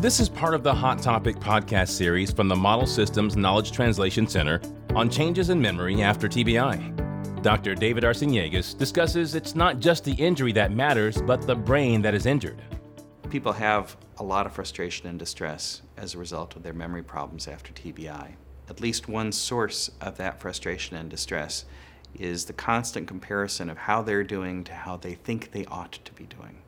[0.00, 4.26] This is part of the Hot Topic podcast series from the Model Systems Knowledge Translation
[4.26, 4.58] Center
[4.94, 7.42] on changes in memory after TBI.
[7.42, 7.74] Dr.
[7.74, 12.24] David Arciniegas discusses it's not just the injury that matters, but the brain that is
[12.24, 12.62] injured.
[13.28, 17.46] People have a lot of frustration and distress as a result of their memory problems
[17.46, 18.36] after TBI.
[18.70, 21.66] At least one source of that frustration and distress
[22.14, 26.12] is the constant comparison of how they're doing to how they think they ought to
[26.14, 26.62] be doing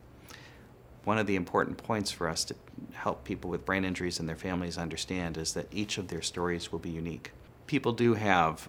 [1.04, 2.54] one of the important points for us to
[2.92, 6.70] help people with brain injuries and their families understand is that each of their stories
[6.70, 7.32] will be unique.
[7.66, 8.68] People do have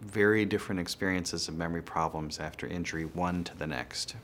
[0.00, 4.16] very different experiences of memory problems after injury, one to the next.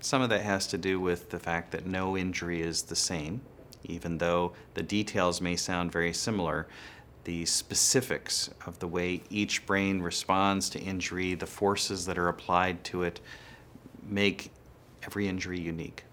[0.00, 3.40] Some of that has to do with the fact that no injury is the same,
[3.84, 6.66] even though the details may sound very similar.
[7.24, 12.84] The specifics of the way each brain responds to injury, the forces that are applied
[12.84, 13.20] to it,
[14.02, 14.50] make
[15.02, 16.04] every injury unique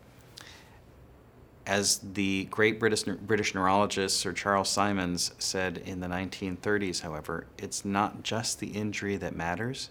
[1.65, 7.83] as the great British, British neurologist Sir Charles Symonds said in the 1930s, however, it's
[7.83, 9.89] not just the injury that matters,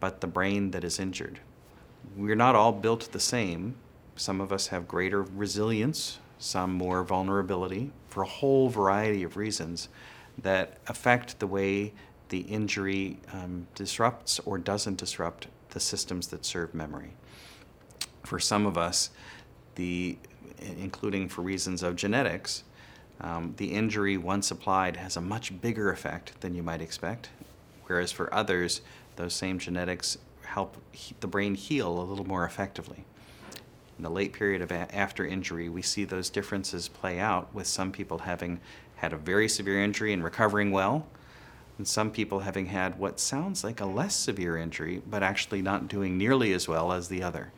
[0.00, 1.40] but the brain that is injured.
[2.16, 3.74] We're not all built the same.
[4.16, 9.88] Some of us have greater resilience, some more vulnerability, for a whole variety of reasons
[10.38, 11.92] that affect the way
[12.28, 17.12] the injury um, disrupts or doesn't disrupt the systems that serve memory.
[18.24, 19.10] For some of us,
[19.74, 20.18] the
[20.60, 22.64] including for reasons of genetics,
[23.20, 27.30] um, the injury, once applied, has a much bigger effect than you might expect.
[27.86, 28.80] Whereas for others,
[29.16, 33.04] those same genetics help he- the brain heal a little more effectively.
[33.96, 37.66] In the late period of a- after injury, we see those differences play out with
[37.66, 38.60] some people having
[38.96, 41.06] had a very severe injury and recovering well,
[41.76, 45.88] and some people having had what sounds like a less severe injury, but actually not
[45.88, 47.52] doing nearly as well as the other.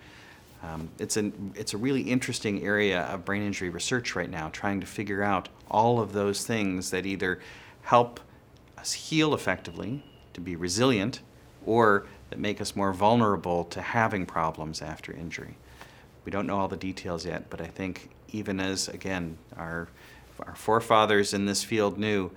[0.63, 4.81] Um, it's, an, it's a really interesting area of brain injury research right now, trying
[4.81, 7.41] to figure out all of those things that either
[7.83, 8.21] help
[8.77, 10.03] us heal effectively,
[10.35, 11.21] to be resilient,
[11.65, 15.57] or that make us more vulnerable to having problems after injury.
[16.25, 19.89] We don't know all the details yet, but I think even as, again, our,
[20.41, 22.31] our forefathers in this field knew,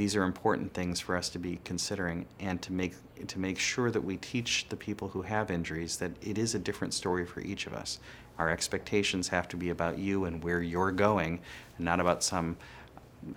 [0.00, 2.94] these are important things for us to be considering and to make
[3.26, 6.58] to make sure that we teach the people who have injuries that it is a
[6.58, 7.98] different story for each of us.
[8.38, 11.40] Our expectations have to be about you and where you're going,
[11.76, 12.56] and not about some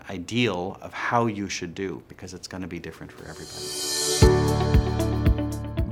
[0.10, 3.66] ideal of how you should do, because it's going to be different for everybody.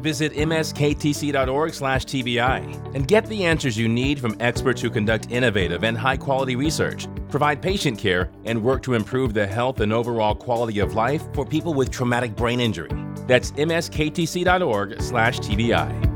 [0.01, 6.55] Visit msktc.org/tbi and get the answers you need from experts who conduct innovative and high-quality
[6.55, 11.23] research, provide patient care, and work to improve the health and overall quality of life
[11.33, 12.91] for people with traumatic brain injury.
[13.27, 16.10] That's msktc.org/tbi.